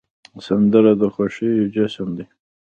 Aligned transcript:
سندره 0.45 0.91
د 1.01 1.03
خوښیو 1.13 1.71
جشن 1.75 2.09
دی 2.17 2.25